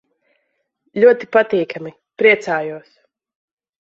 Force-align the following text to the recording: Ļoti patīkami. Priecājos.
Ļoti 1.03 1.27
patīkami. 1.35 1.93
Priecājos. 2.21 2.89